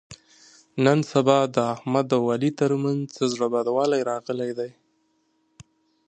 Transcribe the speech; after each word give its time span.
نن 0.85 0.99
سبا 1.11 1.39
د 1.55 1.57
احمد 1.75 2.07
او 2.17 2.23
علي 2.33 2.51
تر 2.59 2.71
منځ 2.83 3.01
څه 3.15 3.23
زړه 3.33 3.47
بدوالی 3.53 4.01
راغلی 4.11 4.51
دی. 4.59 4.71